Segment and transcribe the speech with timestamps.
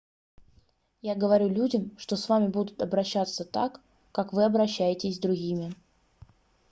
[1.03, 3.81] я говорю людям что с вами будут обращаться так
[4.11, 5.75] как вы обращаетесь с другими